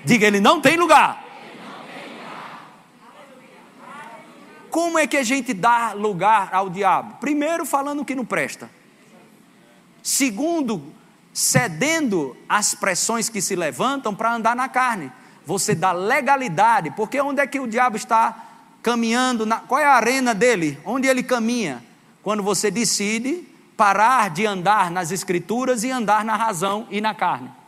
[0.04, 1.24] Diga, ele não tem lugar.
[4.70, 7.16] Como é que a gente dá lugar ao diabo?
[7.20, 8.70] Primeiro, falando que não presta.
[10.02, 10.82] Segundo,
[11.32, 15.12] cedendo às pressões que se levantam para andar na carne.
[15.44, 18.44] Você dá legalidade, porque onde é que o diabo está
[18.82, 19.46] caminhando?
[19.46, 20.78] Na, qual é a arena dele?
[20.84, 21.82] Onde ele caminha?
[22.22, 27.58] Quando você decide parar de andar nas escrituras e andar na razão e na carne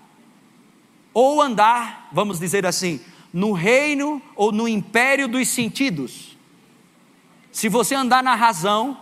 [1.13, 3.01] ou andar, vamos dizer assim,
[3.33, 6.30] no reino ou no império dos sentidos.
[7.53, 8.97] Se você andar na razão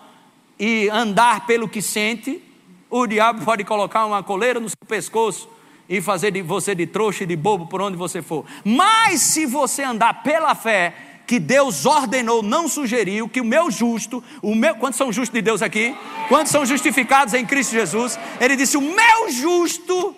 [0.59, 2.43] e andar pelo que sente,
[2.91, 5.49] o diabo pode colocar uma coleira no seu pescoço
[5.89, 8.45] e fazer de você de trouxa e de bobo por onde você for.
[8.65, 10.95] Mas se você andar pela fé,
[11.27, 15.43] que Deus ordenou, não sugeriu, que o meu justo, o meu, quantos são justos de
[15.43, 15.95] Deus aqui?
[16.27, 18.19] Quantos são justificados em Cristo Jesus?
[18.41, 20.17] Ele disse: O meu justo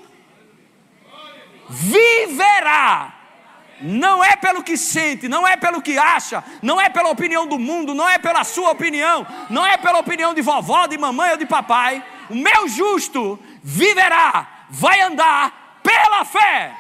[1.69, 3.20] viverá.
[3.81, 7.59] Não é pelo que sente, não é pelo que acha, não é pela opinião do
[7.59, 11.37] mundo, não é pela sua opinião, não é pela opinião de vovó, de mamãe ou
[11.37, 12.05] de papai.
[12.29, 16.75] O meu justo viverá, vai andar pela fé.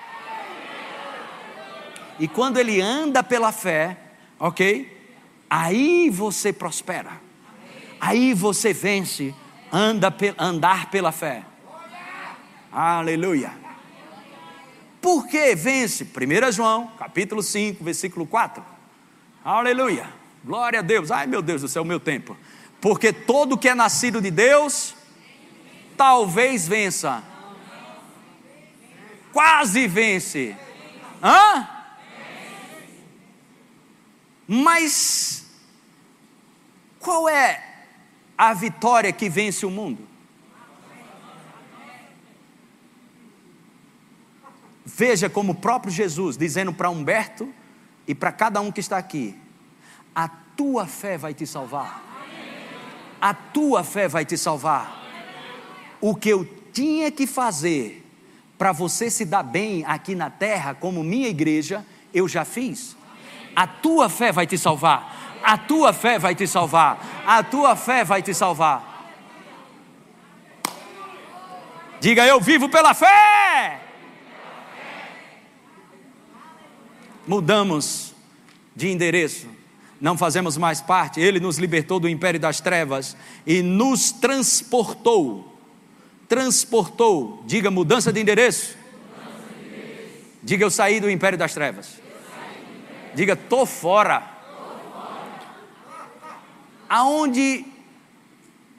[2.18, 3.96] E quando ele anda pela fé,
[4.38, 4.98] ok?
[5.48, 7.12] Aí você prospera,
[7.98, 9.34] aí você vence,
[9.72, 11.42] anda andar pela fé.
[12.70, 13.59] Aleluia.
[15.00, 16.04] Por que vence?
[16.04, 18.62] 1 João, capítulo 5, versículo 4.
[19.44, 20.12] Aleluia.
[20.44, 21.10] Glória a Deus.
[21.10, 22.36] Ai, meu Deus do céu, meu tempo.
[22.80, 24.94] Porque todo que é nascido de Deus,
[25.96, 27.22] talvez vença.
[29.32, 30.56] Quase vence.
[31.22, 31.68] Hã?
[34.46, 35.46] Mas
[36.98, 37.62] qual é
[38.36, 40.09] a vitória que vence o mundo?
[45.00, 47.48] Veja como o próprio Jesus dizendo para Humberto
[48.06, 49.34] e para cada um que está aqui:
[50.14, 52.02] a tua fé vai te salvar.
[53.18, 55.02] A tua fé vai te salvar.
[56.02, 58.06] O que eu tinha que fazer
[58.58, 61.82] para você se dar bem aqui na terra, como minha igreja,
[62.12, 62.94] eu já fiz.
[63.56, 65.40] A tua fé vai te salvar.
[65.42, 67.24] A tua fé vai te salvar.
[67.26, 69.08] A tua fé vai te salvar.
[72.02, 73.79] Diga eu vivo pela fé.
[77.26, 78.14] Mudamos
[78.74, 79.46] de endereço,
[80.00, 83.16] não fazemos mais parte, Ele nos libertou do império das trevas
[83.46, 85.46] e nos transportou.
[86.28, 88.78] Transportou, diga mudança de endereço.
[90.42, 92.00] Diga eu saí do império das trevas.
[93.14, 94.20] Diga tô fora.
[94.20, 96.36] tô fora.
[96.88, 97.66] Aonde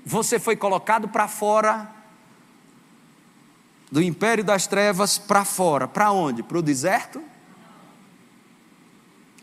[0.03, 1.91] você foi colocado para fora
[3.91, 5.87] do império das trevas para fora?
[5.87, 6.41] Para onde?
[6.41, 7.21] Para o deserto?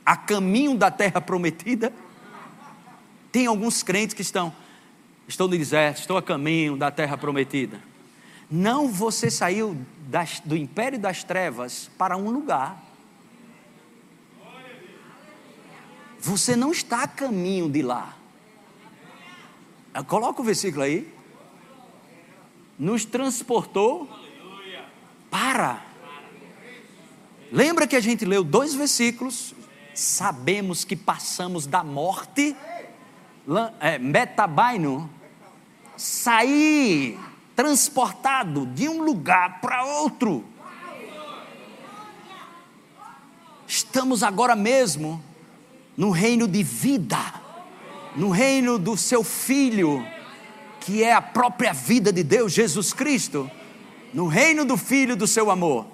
[0.09, 1.93] A caminho da terra prometida.
[3.31, 4.51] Tem alguns crentes que estão,
[5.29, 7.79] estão no deserto, estão a caminho da terra prometida.
[8.51, 9.77] Não você saiu
[10.09, 12.83] das, do império das trevas para um lugar.
[16.21, 18.17] Você não está a caminho de lá.
[20.07, 21.07] Coloca o versículo aí.
[22.79, 24.09] Nos transportou
[25.31, 25.85] para.
[27.53, 29.58] Lembra que a gente leu dois versículos?
[29.99, 32.55] Sabemos que passamos da morte,
[33.81, 35.11] é, metabaino,
[35.97, 37.19] sair
[37.57, 40.45] transportado de um lugar para outro.
[43.67, 45.21] Estamos agora mesmo
[45.97, 47.19] no reino de vida,
[48.15, 50.07] no reino do seu Filho,
[50.79, 53.51] que é a própria vida de Deus, Jesus Cristo,
[54.15, 55.89] no reino do Filho do seu amor.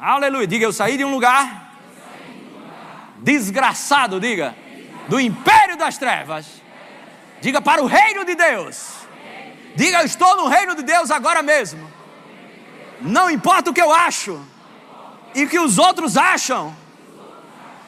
[0.00, 0.46] Aleluia.
[0.46, 1.67] Diga, eu saí de um lugar,
[3.18, 4.54] desgraçado, diga,
[5.08, 6.46] do império das trevas.
[7.40, 8.98] Diga para o reino de Deus.
[9.74, 11.88] Diga, eu estou no reino de Deus agora mesmo.
[13.00, 14.40] Não importa o que eu acho
[15.34, 16.74] e o que os outros acham.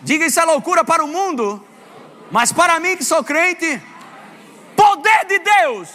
[0.02, 1.64] Diga isso é loucura para o mundo,
[2.30, 3.82] mas para mim que sou crente,
[4.76, 5.88] poder de Deus.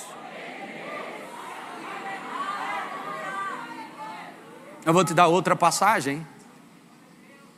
[4.86, 6.27] Eu vou te dar outra passagem.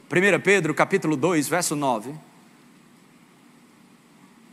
[0.10, 2.16] 1 Pedro capítulo 2, verso 9.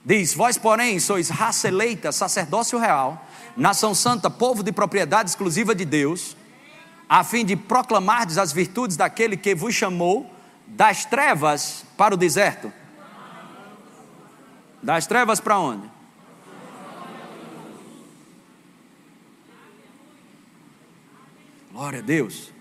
[0.05, 3.25] Diz: Vós, porém, sois raça eleita, sacerdócio real,
[3.57, 6.37] nação santa, povo de propriedade exclusiva de Deus,
[7.09, 10.29] a fim de proclamardes as virtudes daquele que vos chamou
[10.67, 12.73] das trevas para o deserto?
[14.83, 15.89] Das trevas para onde?
[21.73, 22.54] Glória a Deus.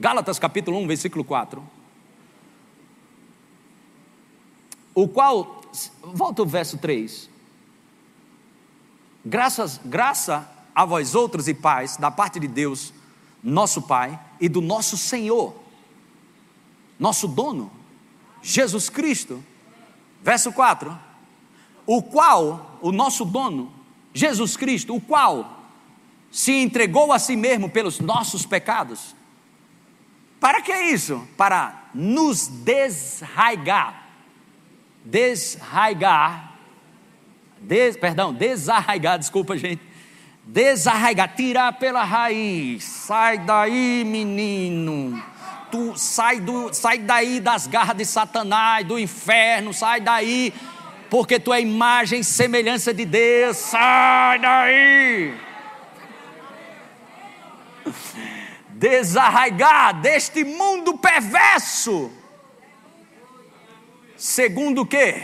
[0.00, 1.62] Gálatas capítulo 1, versículo 4.
[4.94, 5.60] O qual,
[6.02, 7.28] volta o verso 3.
[9.22, 12.94] Graças, graça a vós outros e pais, da parte de Deus,
[13.44, 15.54] nosso Pai, e do nosso Senhor,
[16.98, 17.70] nosso dono,
[18.42, 19.44] Jesus Cristo.
[20.22, 20.98] Verso 4:
[21.86, 23.70] O qual, o nosso dono,
[24.14, 25.60] Jesus Cristo, o qual
[26.30, 29.19] se entregou a si mesmo pelos nossos pecados.
[30.40, 31.28] Para que isso?
[31.36, 34.08] Para nos desraigar.
[35.04, 36.54] Desraigar.
[37.60, 39.90] Des, perdão, desarraigar, desculpa, gente
[40.50, 42.84] desarraigar, tirar pela raiz.
[42.84, 45.22] Sai daí, menino.
[45.70, 50.52] Tu sai, do, sai daí das garras de Satanás, do inferno, sai daí,
[51.08, 53.56] porque tu é imagem e semelhança de Deus.
[53.56, 55.34] Sai daí.
[58.80, 62.10] Desarraigar deste mundo perverso.
[64.16, 65.22] Segundo o que?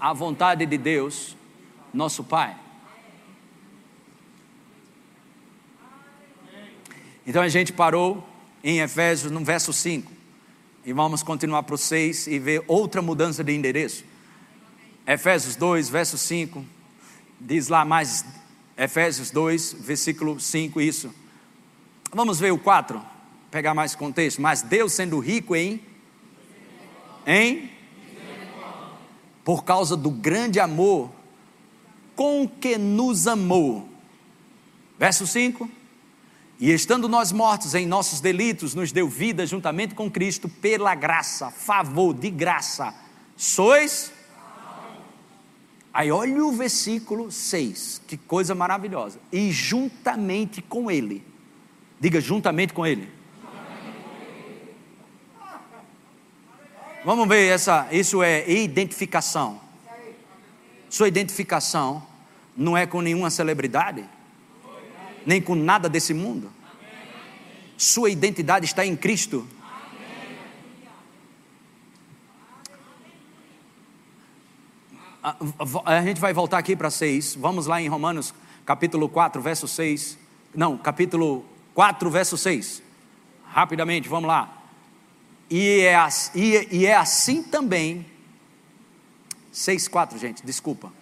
[0.00, 1.36] A vontade de Deus,
[1.92, 2.56] nosso Pai.
[7.26, 8.24] Então a gente parou
[8.62, 10.12] em Efésios, no verso 5.
[10.84, 14.04] E vamos continuar para o 6 e ver outra mudança de endereço.
[15.04, 16.64] Efésios 2, verso 5.
[17.40, 18.24] Diz lá mais,
[18.78, 21.12] Efésios 2, versículo 5, isso.
[22.12, 23.00] Vamos ver o 4,
[23.50, 24.40] pegar mais contexto.
[24.40, 25.80] Mas Deus sendo rico em.
[27.26, 27.70] Em?
[29.44, 31.10] Por causa do grande amor
[32.14, 33.88] com que nos amou.
[34.98, 35.80] Verso 5
[36.60, 41.50] e estando nós mortos em nossos delitos, nos deu vida juntamente com Cristo pela graça,
[41.50, 42.94] favor, de graça.
[43.34, 44.12] Sois.
[45.90, 49.18] Aí olha o versículo 6, que coisa maravilhosa.
[49.32, 51.24] E juntamente com Ele.
[52.00, 53.08] Diga juntamente com Ele.
[57.04, 59.60] Vamos ver essa, isso é identificação.
[60.88, 62.04] Sua identificação
[62.56, 64.04] não é com nenhuma celebridade
[65.24, 66.50] nem com nada desse mundo.
[67.76, 69.46] Sua identidade está em Cristo.
[75.84, 77.36] A, gente vai voltar aqui para 6.
[77.36, 78.34] Vamos lá em Romanos,
[78.64, 80.18] capítulo 4, verso 6.
[80.54, 81.44] Não, capítulo
[81.74, 82.82] 4, verso 6.
[83.46, 84.62] Rapidamente, vamos lá.
[85.50, 88.06] E é, e, e é assim também.
[89.52, 90.92] 6, 4, gente, desculpa.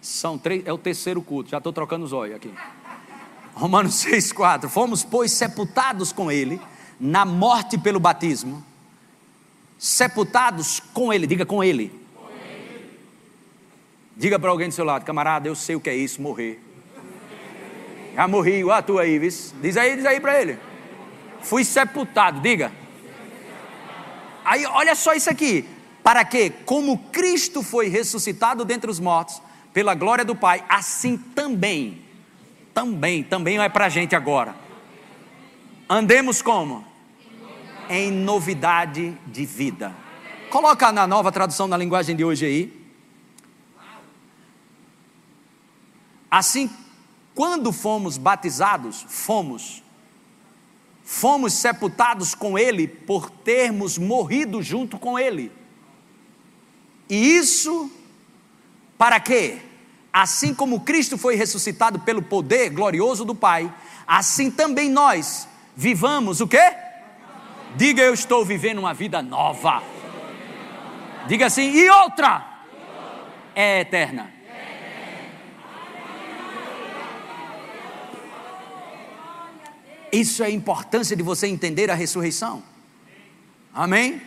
[0.00, 2.52] São três, é o terceiro culto, já estou trocando os olhos aqui.
[3.54, 6.60] Romanos 6,4: Fomos, pois, sepultados com Ele
[6.98, 8.64] na morte pelo batismo,
[9.78, 11.88] sepultados com Ele, diga com Ele.
[12.14, 12.90] Com ele.
[14.16, 16.62] Diga para alguém do seu lado, camarada, eu sei o que é isso, morrer
[18.16, 19.54] já morri, olha tu aí, vice.
[19.60, 20.58] Diz aí, diz aí para ele.
[21.42, 22.72] Fui sepultado, diga.
[24.42, 25.68] Aí, olha só isso aqui.
[26.02, 32.02] Para que, como Cristo foi ressuscitado dentre os mortos, pela glória do Pai, assim também,
[32.72, 34.56] também, também é para a gente agora.
[35.86, 36.86] Andemos como?
[37.90, 39.94] Em novidade de vida.
[40.48, 42.86] Coloca na nova tradução na linguagem de hoje aí.
[46.30, 46.70] Assim
[47.36, 49.84] quando fomos batizados, fomos
[51.04, 55.52] fomos sepultados com Ele por termos morrido junto com Ele.
[57.08, 57.88] E isso
[58.98, 59.58] para quê?
[60.12, 63.72] Assim como Cristo foi ressuscitado pelo poder glorioso do Pai,
[64.06, 66.72] assim também nós vivamos o quê?
[67.76, 69.82] Diga eu estou vivendo uma vida nova.
[71.28, 72.64] Diga assim, e outra
[73.54, 74.35] é eterna.
[80.16, 82.62] Isso é a importância de você entender a ressurreição.
[83.74, 84.14] Amém?
[84.14, 84.20] 1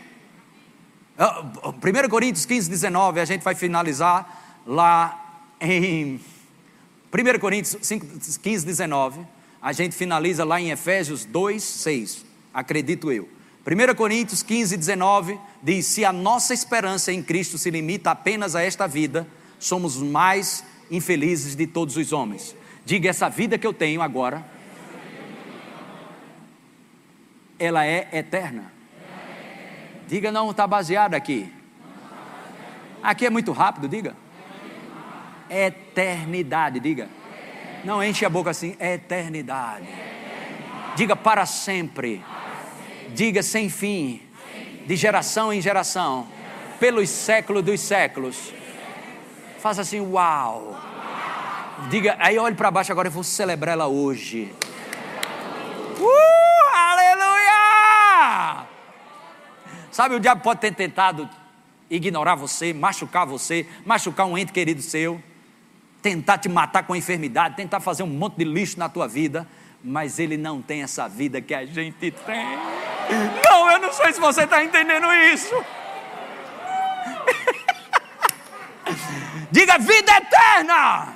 [1.17, 6.19] ah, Coríntios 15, 19, a gente vai finalizar lá em
[7.11, 8.05] 1 Coríntios 5,
[8.39, 9.21] 15, 19.
[9.59, 12.23] A gente finaliza lá em Efésios 2, 6.
[12.53, 13.27] Acredito eu.
[13.65, 18.61] 1 Coríntios 15, 19 diz: Se a nossa esperança em Cristo se limita apenas a
[18.61, 19.27] esta vida,
[19.57, 22.55] somos os mais infelizes de todos os homens.
[22.85, 24.59] Diga, essa vida que eu tenho agora
[27.60, 28.72] ela é eterna.
[30.07, 31.53] Diga, não está baseada aqui.
[33.03, 34.16] Aqui é muito rápido, diga.
[35.49, 37.10] Eternidade, diga.
[37.84, 39.88] Não enche a boca assim, eternidade.
[40.95, 42.24] Diga para sempre.
[43.10, 44.22] Diga sem fim.
[44.86, 46.28] De geração em geração.
[46.80, 48.53] Pelos séculos dos séculos.
[49.60, 50.80] Faça assim, uau.
[51.89, 54.53] Diga, aí olhe para baixo agora, eu vou celebrar ela hoje.
[59.91, 61.29] Sabe, o diabo pode ter tentado
[61.89, 65.21] ignorar você, machucar você, machucar um ente querido seu,
[66.01, 69.47] tentar te matar com enfermidade, tentar fazer um monte de lixo na tua vida,
[69.83, 72.57] mas ele não tem essa vida que a gente tem.
[73.43, 75.55] Não, eu não sei se você está entendendo isso.
[79.49, 81.15] Diga vida eterna.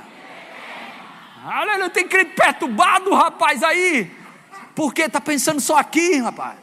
[1.45, 4.09] Aleluia, tem crente perturbado, rapaz, aí.
[4.73, 6.62] Porque está pensando só aqui, rapaz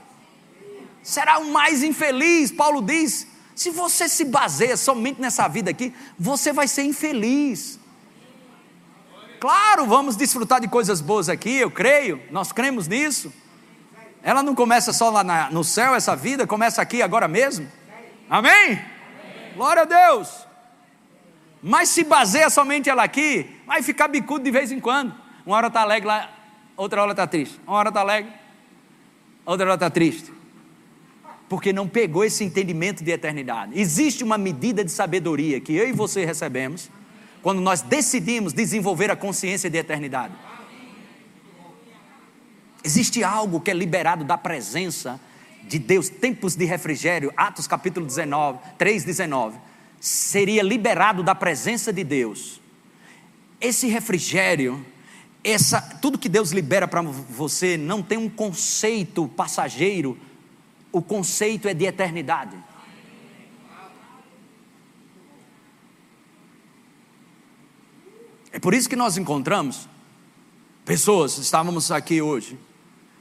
[1.03, 2.51] será o mais infeliz.
[2.51, 7.78] Paulo diz: se você se baseia somente nessa vida aqui, você vai ser infeliz.
[9.40, 13.32] Claro, vamos desfrutar de coisas boas aqui, eu creio, nós cremos nisso.
[14.22, 17.66] Ela não começa só lá no céu, essa vida, começa aqui agora mesmo.
[18.28, 18.72] Amém?
[18.72, 18.84] Amém?
[19.57, 20.46] Glória a Deus.
[21.62, 25.14] Mas se baseia somente ela aqui, vai ficar bicudo de vez em quando.
[25.44, 26.30] Uma hora está alegre, lá,
[26.76, 27.59] outra hora está triste.
[27.66, 28.32] Uma hora está alegre,
[29.46, 30.39] outra hora está triste
[31.51, 33.72] porque não pegou esse entendimento de eternidade.
[33.74, 36.88] Existe uma medida de sabedoria que eu e você recebemos
[37.42, 40.32] quando nós decidimos desenvolver a consciência de eternidade.
[42.84, 45.20] Existe algo que é liberado da presença
[45.64, 49.59] de Deus, tempos de refrigério, Atos capítulo 19, 3, 19,
[49.98, 52.61] seria liberado da presença de Deus.
[53.61, 54.86] Esse refrigério,
[55.42, 60.16] essa, tudo que Deus libera para você não tem um conceito passageiro
[60.93, 62.57] o conceito é de eternidade.
[68.53, 69.88] É por isso que nós encontramos
[70.84, 72.59] pessoas, estávamos aqui hoje,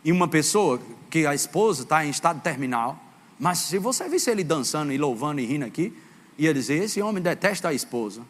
[0.04, 3.00] e uma pessoa que a esposa está em estado terminal,
[3.38, 5.96] mas se você visse ele dançando e louvando e rindo aqui,
[6.38, 8.22] ia dizer: esse homem detesta a esposa.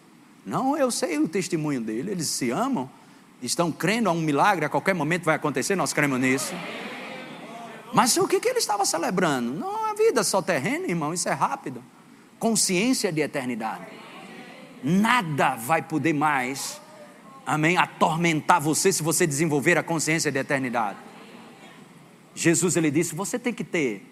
[0.46, 2.90] Não, eu sei o testemunho dele, eles se amam,
[3.42, 6.54] estão crendo a um milagre, a qualquer momento vai acontecer, nós cremos nisso.
[7.94, 9.52] Mas o que, que ele estava celebrando?
[9.54, 11.84] Não a vida só terrena, irmão, isso é rápido.
[12.38, 13.86] Consciência de eternidade.
[14.84, 16.80] Nada vai poder mais,
[17.46, 20.98] amém, atormentar você se você desenvolver a consciência de eternidade.
[22.34, 24.06] Jesus ele disse: você tem que ter,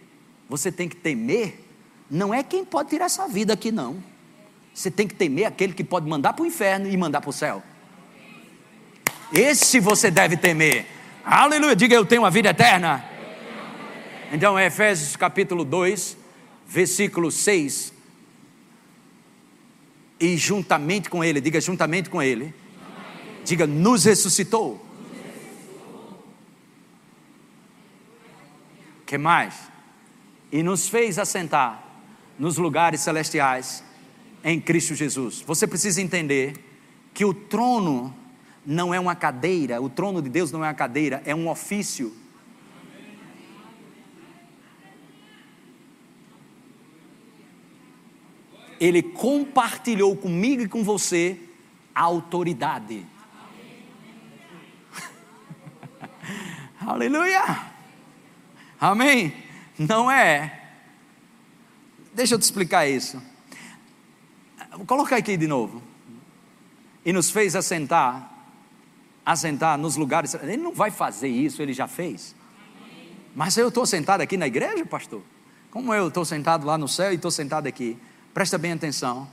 [0.49, 1.63] você tem que temer,
[2.09, 4.03] não é quem pode tirar essa vida aqui, não.
[4.73, 7.33] Você tem que temer aquele que pode mandar para o inferno e mandar para o
[7.33, 7.63] céu.
[9.31, 10.85] Esse você deve temer.
[11.25, 13.03] Aleluia, diga eu tenho uma vida eterna.
[14.31, 16.17] Então, Efésios capítulo 2,
[16.67, 17.93] versículo 6.
[20.19, 22.53] E juntamente com Ele, diga juntamente com Ele,
[23.45, 24.85] diga nos ressuscitou.
[29.05, 29.55] que mais?
[30.51, 31.81] E nos fez assentar
[32.37, 33.81] nos lugares celestiais
[34.43, 35.41] em Cristo Jesus.
[35.47, 36.53] Você precisa entender
[37.13, 38.13] que o trono
[38.65, 42.13] não é uma cadeira, o trono de Deus não é uma cadeira, é um ofício.
[48.79, 51.39] Ele compartilhou comigo e com você
[51.93, 53.05] a autoridade.
[56.79, 57.73] Aleluia!
[58.79, 59.33] Amém?
[59.77, 60.69] Não é.
[62.13, 63.21] Deixa eu te explicar isso.
[64.85, 65.81] Coloca aqui de novo.
[67.05, 68.37] E nos fez assentar
[69.27, 70.33] assentar nos lugares.
[70.35, 72.33] Ele não vai fazer isso, ele já fez.
[73.35, 75.21] Mas eu estou sentado aqui na igreja, pastor?
[75.69, 77.97] Como eu estou sentado lá no céu e estou sentado aqui?
[78.37, 79.27] Presta bem atenção.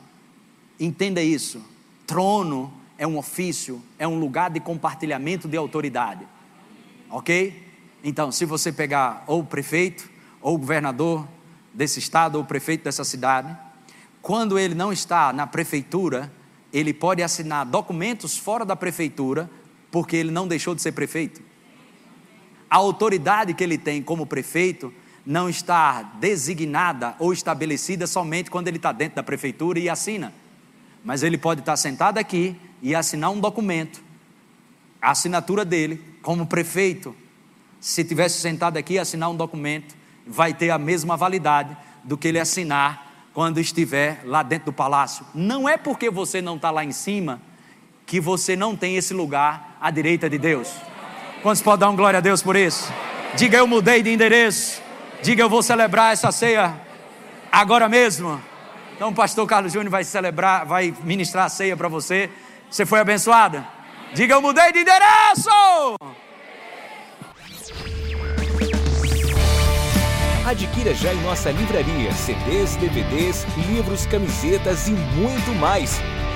[0.80, 1.62] Entenda isso.
[2.06, 6.26] Trono é um ofício, é um lugar de compartilhamento de autoridade.
[7.10, 7.70] Ok?
[8.02, 10.08] Então, se você pegar ou o prefeito,
[10.40, 11.28] ou o governador
[11.74, 13.54] desse estado, ou o prefeito dessa cidade,
[14.22, 16.32] quando ele não está na prefeitura,
[16.72, 19.50] ele pode assinar documentos fora da prefeitura,
[19.90, 21.42] porque ele não deixou de ser prefeito.
[22.70, 24.90] A autoridade que ele tem como prefeito
[25.24, 30.32] não está designada ou estabelecida somente quando ele está dentro da prefeitura e assina.
[31.04, 34.02] Mas ele pode estar sentado aqui e assinar um documento,
[35.00, 37.14] a assinatura dele, como prefeito.
[37.80, 39.94] Se tivesse sentado aqui e assinar um documento,
[40.26, 45.26] vai ter a mesma validade do que ele assinar quando estiver lá dentro do palácio.
[45.34, 47.40] Não é porque você não está lá em cima
[48.06, 50.70] que você não tem esse lugar à direita de Deus.
[51.42, 52.92] Quantos podem dar um glória a Deus por isso?
[53.36, 54.83] Diga eu mudei de endereço.
[55.24, 56.78] Diga eu vou celebrar essa ceia
[57.50, 58.38] agora mesmo.
[58.94, 62.28] Então o pastor Carlos Júnior vai celebrar, vai ministrar a ceia para você.
[62.70, 63.66] Você foi abençoada?
[64.12, 65.48] Diga eu mudei de endereço.
[70.46, 76.02] Adquira já em nossa livraria CDs, DVDs, livros, camisetas e muito mais.